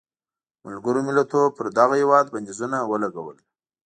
ملګرو 0.65 1.01
ملتونو 1.07 1.53
پر 1.55 1.65
دغه 1.77 1.95
هېواد 2.01 2.25
بندیزونه 2.33 2.77
ولګول. 2.91 3.37